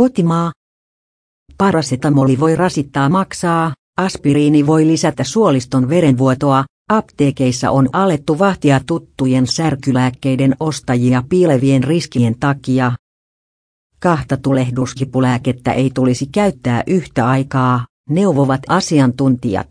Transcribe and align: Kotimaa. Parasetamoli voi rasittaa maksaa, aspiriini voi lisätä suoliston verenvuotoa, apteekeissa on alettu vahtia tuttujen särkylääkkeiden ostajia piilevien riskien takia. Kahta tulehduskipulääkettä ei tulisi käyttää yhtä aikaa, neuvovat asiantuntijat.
Kotimaa. 0.00 0.52
Parasetamoli 1.58 2.40
voi 2.40 2.56
rasittaa 2.56 3.08
maksaa, 3.08 3.74
aspiriini 3.98 4.66
voi 4.66 4.86
lisätä 4.86 5.24
suoliston 5.24 5.88
verenvuotoa, 5.88 6.64
apteekeissa 6.90 7.70
on 7.70 7.88
alettu 7.92 8.38
vahtia 8.38 8.80
tuttujen 8.86 9.46
särkylääkkeiden 9.46 10.56
ostajia 10.60 11.22
piilevien 11.28 11.84
riskien 11.84 12.38
takia. 12.40 12.92
Kahta 13.98 14.36
tulehduskipulääkettä 14.36 15.72
ei 15.72 15.90
tulisi 15.94 16.26
käyttää 16.26 16.82
yhtä 16.86 17.28
aikaa, 17.28 17.86
neuvovat 18.10 18.60
asiantuntijat. 18.68 19.68